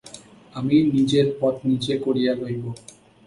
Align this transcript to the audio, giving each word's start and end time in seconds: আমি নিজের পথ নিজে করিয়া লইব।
আমি 0.55 0.75
নিজের 0.93 1.27
পথ 1.39 1.55
নিজে 1.65 1.93
করিয়া 2.05 2.33
লইব। 2.35 2.63